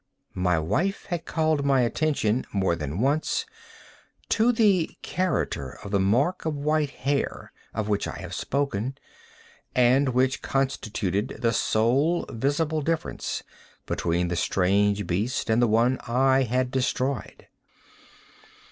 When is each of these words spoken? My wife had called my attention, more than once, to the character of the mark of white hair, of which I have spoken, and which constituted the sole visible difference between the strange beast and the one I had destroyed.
My 0.33 0.57
wife 0.57 1.05
had 1.09 1.25
called 1.25 1.63
my 1.63 1.81
attention, 1.81 2.47
more 2.51 2.75
than 2.75 3.01
once, 3.01 3.45
to 4.29 4.51
the 4.51 4.89
character 5.03 5.77
of 5.83 5.91
the 5.91 5.99
mark 5.99 6.43
of 6.43 6.55
white 6.55 6.89
hair, 6.89 7.51
of 7.71 7.87
which 7.87 8.07
I 8.07 8.17
have 8.19 8.33
spoken, 8.33 8.97
and 9.75 10.09
which 10.09 10.41
constituted 10.41 11.37
the 11.41 11.53
sole 11.53 12.25
visible 12.31 12.81
difference 12.81 13.43
between 13.85 14.29
the 14.29 14.35
strange 14.35 15.05
beast 15.05 15.51
and 15.51 15.61
the 15.61 15.67
one 15.67 15.99
I 16.07 16.47
had 16.49 16.71
destroyed. 16.71 17.45